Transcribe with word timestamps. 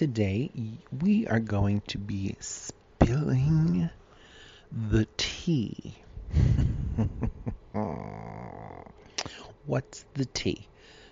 today, 0.00 0.50
we 1.02 1.26
are 1.26 1.40
going 1.40 1.82
to 1.86 1.98
be 1.98 2.34
spilling 2.40 3.90
the 4.72 5.06
tea. 5.18 5.94
What's 9.66 10.06
the 10.14 10.24
tea? 10.24 10.66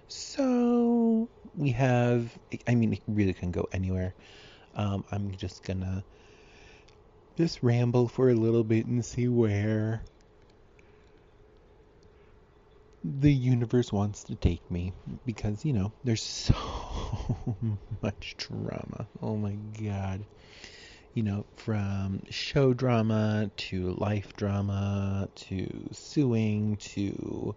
So 0.06 1.28
we 1.54 1.68
have, 1.72 2.30
I 2.66 2.74
mean, 2.76 2.94
it 2.94 3.02
really 3.06 3.34
can 3.34 3.50
go 3.50 3.68
anywhere. 3.72 4.14
Um, 4.74 5.04
I'm 5.12 5.32
just 5.32 5.62
gonna 5.64 6.02
just 7.36 7.62
ramble 7.62 8.08
for 8.08 8.30
a 8.30 8.34
little 8.34 8.64
bit 8.64 8.86
and 8.86 9.04
see 9.04 9.28
where 9.28 10.00
the 13.04 13.30
universe 13.30 13.92
wants 13.92 14.24
to 14.24 14.34
take 14.34 14.70
me 14.70 14.94
because 15.26 15.62
you 15.64 15.74
know 15.74 15.92
there's 16.04 16.22
so 16.22 16.54
much 18.02 18.34
drama 18.36 19.06
oh 19.22 19.36
my 19.36 19.54
god 19.82 20.24
you 21.14 21.22
know 21.22 21.44
from 21.56 22.22
show 22.30 22.72
drama 22.72 23.50
to 23.56 23.94
life 23.98 24.32
drama 24.36 25.28
to 25.34 25.88
suing 25.92 26.76
to 26.76 27.54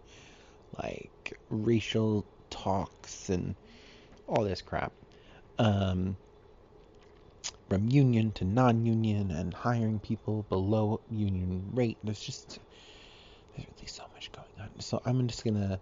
like 0.81 1.37
racial 1.49 2.25
talks 2.49 3.29
and 3.29 3.55
all 4.27 4.43
this 4.43 4.61
crap 4.61 4.93
um 5.59 6.15
from 7.71 7.87
union 7.89 8.33
to 8.33 8.43
non-union 8.43 9.31
and 9.31 9.53
hiring 9.53 9.97
people 9.97 10.43
below 10.49 10.99
union 11.09 11.69
rate. 11.73 11.97
There's 12.03 12.19
just 12.19 12.59
there's 13.55 13.65
really 13.65 13.87
so 13.87 14.03
much 14.13 14.29
going 14.33 14.47
on. 14.59 14.81
So 14.81 15.01
I'm 15.05 15.25
just 15.27 15.45
gonna, 15.45 15.79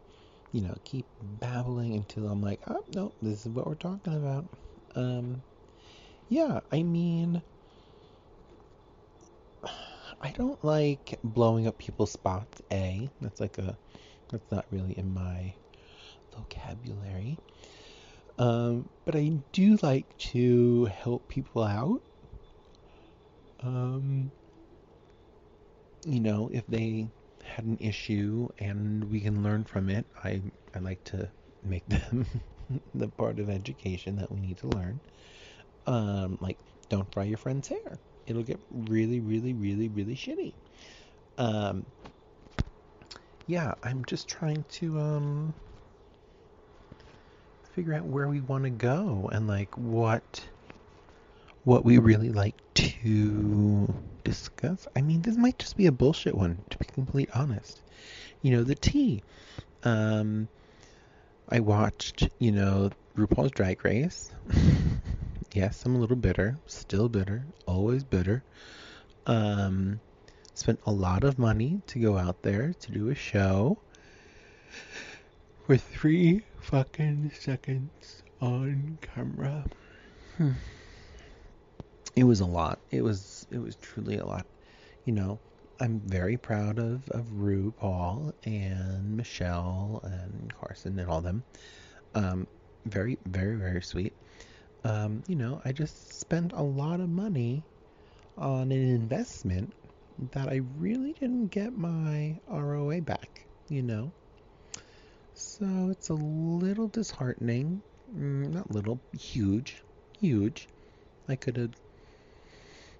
you 0.52 0.62
know, 0.62 0.76
keep 0.84 1.06
babbling 1.22 1.96
until 1.96 2.28
I'm 2.28 2.42
like, 2.42 2.62
oh 2.68 2.84
no, 2.96 3.14
this 3.22 3.46
is 3.46 3.50
what 3.50 3.68
we're 3.68 3.76
talking 3.76 4.16
about. 4.16 4.50
Um, 4.96 5.44
yeah, 6.28 6.60
I 6.72 6.84
mean, 6.84 7.42
I 10.22 10.32
don't 10.32 10.64
like 10.64 11.20
blowing 11.24 11.68
up 11.68 11.78
people's 11.78 12.12
spots. 12.12 12.62
A, 12.72 13.10
that's 13.22 13.40
like 13.40 13.58
a, 13.58 13.78
that's 14.32 14.52
not 14.52 14.66
really 14.72 14.98
in 14.98 15.14
my 15.14 15.54
vocabulary. 16.36 17.38
Um, 18.38 18.90
but 19.06 19.16
I 19.16 19.40
do 19.52 19.78
like 19.82 20.18
to 20.18 20.86
help 20.86 21.28
people 21.28 21.64
out. 21.64 22.02
Um, 23.62 24.32
you 26.06 26.20
know, 26.22 26.50
if 26.54 26.66
they 26.68 27.10
had 27.50 27.66
an 27.66 27.78
issue 27.80 28.48
and 28.60 29.10
we 29.12 29.20
can 29.20 29.44
learn 29.44 29.64
from 29.64 29.90
it, 29.90 30.06
I, 30.24 30.42
I 30.76 30.80
like 30.80 31.04
to 31.06 31.30
make 31.64 31.86
them 31.90 32.26
the 32.96 33.08
part 33.08 33.40
of 33.40 33.50
education 33.50 34.16
that 34.18 34.32
we 34.32 34.40
need 34.40 34.58
to 34.58 34.68
learn. 34.68 35.00
Um, 35.88 36.38
like, 36.42 36.58
don't 36.90 37.12
fry 37.14 37.24
your 37.24 37.38
friend's 37.38 37.68
hair. 37.68 37.98
It'll 38.28 38.44
get 38.44 38.60
really, 38.72 39.20
really, 39.20 39.54
really, 39.54 39.90
really 39.90 40.16
shitty. 40.16 40.54
Um, 41.38 41.86
yeah, 43.48 43.74
I'm 43.84 44.06
just 44.06 44.28
trying 44.28 44.64
to, 44.70 45.00
um, 45.00 45.54
figure 47.80 47.94
out 47.94 48.04
where 48.04 48.28
we 48.28 48.42
want 48.42 48.66
to 48.66 48.70
go 48.70 49.30
and 49.32 49.48
like 49.48 49.74
what 49.78 50.46
what 51.64 51.86
we 51.86 51.98
really 51.98 52.30
like 52.30 52.56
to 52.74 53.08
discuss. 54.30 54.88
I 54.96 55.02
mean, 55.02 55.24
this 55.24 55.36
might 55.38 55.58
just 55.58 55.76
be 55.76 55.88
a 55.88 55.92
bullshit 55.92 56.36
one 56.36 56.60
to 56.70 56.78
be 56.78 56.86
completely 56.86 57.34
honest. 57.34 57.82
You 58.44 58.52
know, 58.52 58.64
the 58.64 58.76
tea. 58.76 59.24
Um 59.84 60.48
I 61.50 61.62
watched, 61.62 62.30
you 62.38 62.52
know, 62.52 62.92
RuPaul's 63.18 63.50
Drag 63.52 63.84
Race. 63.84 64.30
yes, 65.54 65.84
I'm 65.84 65.96
a 65.96 66.00
little 66.00 66.16
bitter, 66.16 66.60
still 66.68 67.10
bitter, 67.10 67.44
always 67.66 68.04
bitter. 68.04 68.44
Um 69.26 70.00
spent 70.54 70.80
a 70.86 70.92
lot 70.92 71.24
of 71.24 71.40
money 71.40 71.82
to 71.88 72.00
go 72.00 72.16
out 72.16 72.44
there 72.44 72.74
to 72.82 72.92
do 72.92 73.10
a 73.10 73.16
show 73.16 73.80
for 75.66 75.76
three 75.76 76.44
fucking 76.62 77.32
seconds 77.34 78.22
on 78.42 79.00
camera. 79.02 79.66
Hmm. 80.38 80.52
It 82.16 82.26
was 82.26 82.42
a 82.42 82.46
lot. 82.46 82.80
It 82.92 83.02
was 83.02 83.39
it 83.52 83.60
was 83.60 83.76
truly 83.78 84.18
a 84.18 84.26
lot. 84.26 84.46
You 85.06 85.14
know, 85.14 85.40
I'm 85.80 86.02
very 86.06 86.38
proud 86.38 86.80
of 86.80 87.10
of 87.10 87.26
RuPaul 87.28 88.34
and 88.46 89.16
Michelle 89.18 90.02
and 90.04 90.54
Carson 90.54 91.00
and 91.00 91.10
all 91.10 91.22
them. 91.22 91.44
Um, 92.16 92.48
very 92.86 93.18
very 93.28 93.56
very 93.58 93.82
sweet. 93.82 94.14
Um, 94.84 95.24
you 95.28 95.36
know, 95.36 95.62
I 95.66 95.72
just 95.72 96.20
spent 96.20 96.54
a 96.54 96.64
lot 96.64 97.00
of 97.02 97.10
money 97.10 97.66
on 98.38 98.72
an 98.72 98.90
investment 98.90 99.74
that 100.32 100.50
I 100.50 100.62
really 100.78 101.14
didn't 101.14 101.48
get 101.50 101.74
my 101.78 102.40
ROA 102.48 103.02
back. 103.02 103.48
You 103.70 103.84
know, 103.84 104.14
so 105.34 105.90
it's 105.90 106.10
a 106.10 106.14
little 106.14 106.88
disheartening. 106.88 107.82
Mm, 108.14 108.50
not 108.54 108.72
little, 108.72 109.02
huge, 109.14 109.84
huge. 110.20 110.68
I 111.28 111.36
could 111.36 111.58
have 111.58 111.74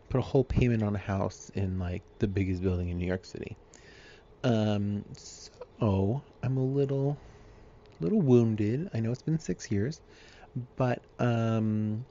put 0.10 0.20
a 0.20 0.24
whole 0.24 0.44
payment 0.44 0.84
on 0.84 0.96
a 0.96 1.00
house 1.00 1.52
in 1.54 1.80
like 1.80 2.04
the 2.20 2.28
biggest 2.28 2.62
building 2.62 2.90
in 2.90 2.98
New 2.98 3.08
York 3.08 3.26
City. 3.26 3.56
Um, 4.44 5.04
so 5.16 6.22
I'm 6.44 6.58
a 6.58 6.64
little, 6.64 7.18
little 8.00 8.22
wounded. 8.22 8.90
I 8.94 9.00
know 9.00 9.12
it's 9.12 9.22
been 9.22 9.40
six 9.40 9.70
years, 9.70 10.02
but 10.76 11.02
um, 11.20 12.06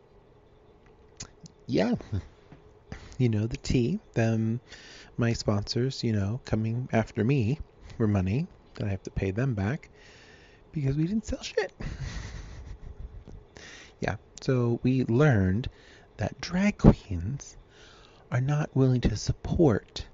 yeah, 1.67 1.95
you 3.19 3.29
know 3.29 3.47
the 3.47 3.57
tea, 3.57 3.99
them, 4.15 4.61
my 5.17 5.33
sponsors, 5.33 6.05
you 6.05 6.13
know, 6.13 6.41
coming 6.45 6.89
after 6.93 7.25
me 7.25 7.59
for 7.97 8.07
money 8.07 8.47
that 8.75 8.87
I 8.87 8.91
have 8.91 9.03
to 9.05 9.11
pay 9.11 9.33
them 9.33 9.55
back 9.55 9.91
because 10.73 10.97
we 10.97 11.07
didn't 11.07 11.27
sell 11.27 11.43
shit. 11.43 11.73
yeah, 14.01 14.17
so 14.41 14.79
we 14.83 15.05
learned 15.05 15.69
that 16.19 16.41
drag 16.41 16.79
queens 16.79 17.57
are 18.31 18.41
not 18.41 18.75
willing 18.75 19.01
to 19.03 19.17
support 19.17 20.07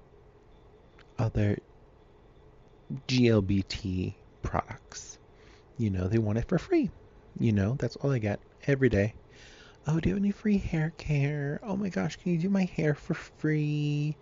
other 1.17 1.57
GLBT 3.07 4.15
products. 4.41 5.17
You 5.77 5.89
know, 5.89 6.07
they 6.07 6.17
want 6.19 6.37
it 6.37 6.47
for 6.47 6.57
free. 6.57 6.89
You 7.39 7.51
know, 7.51 7.75
that's 7.79 7.95
all 7.97 8.11
I 8.11 8.19
get 8.19 8.39
every 8.67 8.89
day. 8.89 9.15
Oh, 9.87 9.99
do 9.99 10.09
you 10.09 10.15
have 10.15 10.23
any 10.23 10.31
free 10.31 10.57
hair 10.57 10.93
care? 10.97 11.59
Oh 11.63 11.75
my 11.77 11.89
gosh, 11.89 12.15
can 12.17 12.31
you 12.33 12.39
do 12.39 12.49
my 12.49 12.65
hair 12.65 12.95
for 12.95 13.13
free? 13.13 14.17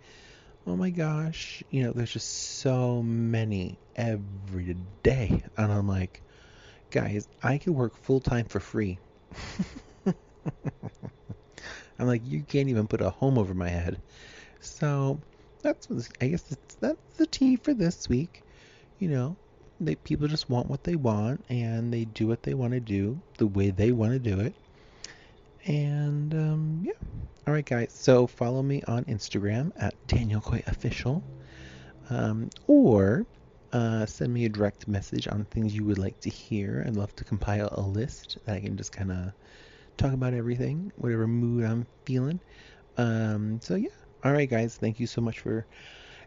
Oh 0.66 0.76
my 0.76 0.90
gosh. 0.90 1.62
You 1.70 1.84
know, 1.84 1.92
there's 1.92 2.12
just 2.12 2.58
so 2.60 3.02
many 3.02 3.78
every 3.96 4.76
day. 5.02 5.44
And 5.56 5.72
I'm 5.72 5.88
like, 5.88 6.22
guys, 6.90 7.28
I 7.42 7.58
could 7.58 7.74
work 7.74 7.96
full 7.96 8.20
time 8.20 8.46
for 8.46 8.60
free. 8.60 9.00
I'm 11.98 12.06
like, 12.06 12.22
you 12.24 12.42
can't 12.42 12.68
even 12.68 12.86
put 12.86 13.00
a 13.00 13.10
home 13.10 13.38
over 13.38 13.54
my 13.54 13.68
head. 13.68 14.00
So 14.60 15.20
that's 15.62 15.88
I 16.20 16.28
guess 16.28 16.42
that's, 16.42 16.74
that's 16.76 17.16
the 17.16 17.26
tea 17.26 17.56
for 17.56 17.74
this 17.74 18.08
week. 18.08 18.42
You 18.98 19.08
know, 19.08 19.36
they 19.80 19.94
people 19.94 20.28
just 20.28 20.48
want 20.48 20.68
what 20.68 20.84
they 20.84 20.96
want 20.96 21.44
and 21.48 21.92
they 21.92 22.04
do 22.04 22.26
what 22.26 22.42
they 22.42 22.54
want 22.54 22.72
to 22.72 22.80
do 22.80 23.20
the 23.38 23.46
way 23.46 23.70
they 23.70 23.92
want 23.92 24.12
to 24.12 24.18
do 24.18 24.40
it. 24.40 24.54
And 25.66 26.34
um, 26.34 26.80
yeah, 26.84 26.92
all 27.46 27.54
right, 27.54 27.64
guys. 27.64 27.92
So 27.92 28.26
follow 28.26 28.62
me 28.62 28.82
on 28.86 29.04
Instagram 29.04 29.72
at 29.76 29.94
Daniel 30.06 30.40
Coy 30.40 30.62
Official, 30.66 31.22
um, 32.10 32.50
or 32.66 33.26
uh, 33.72 34.06
send 34.06 34.32
me 34.32 34.44
a 34.44 34.48
direct 34.48 34.86
message 34.86 35.26
on 35.26 35.44
things 35.46 35.74
you 35.74 35.84
would 35.84 35.98
like 35.98 36.20
to 36.20 36.30
hear. 36.30 36.84
I'd 36.86 36.96
love 36.96 37.14
to 37.16 37.24
compile 37.24 37.68
a 37.72 37.80
list 37.80 38.38
that 38.44 38.54
I 38.54 38.60
can 38.60 38.76
just 38.76 38.92
kind 38.92 39.10
of 39.10 39.32
talk 39.96 40.12
about 40.12 40.34
everything, 40.34 40.92
whatever 40.96 41.26
mood 41.26 41.64
I'm 41.64 41.86
feeling. 42.04 42.40
Um, 42.96 43.60
so 43.62 43.74
yeah, 43.74 43.88
all 44.24 44.32
right, 44.32 44.48
guys. 44.48 44.76
Thank 44.76 45.00
you 45.00 45.06
so 45.06 45.20
much 45.20 45.40
for 45.40 45.66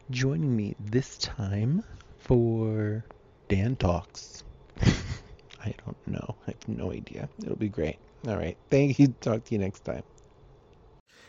joining 0.09 0.55
me 0.55 0.75
this 0.79 1.17
time 1.17 1.83
for 2.17 3.05
Dan 3.49 3.75
Talks. 3.75 4.43
I 4.81 5.73
don't 5.85 5.97
know. 6.07 6.37
I 6.47 6.51
have 6.51 6.67
no 6.67 6.91
idea. 6.91 7.29
It'll 7.43 7.55
be 7.55 7.69
great. 7.69 7.97
All 8.27 8.37
right. 8.37 8.57
Thank 8.69 8.99
you. 8.99 9.07
Talk 9.21 9.43
to 9.45 9.55
you 9.55 9.59
next 9.59 9.81
time. 9.83 10.03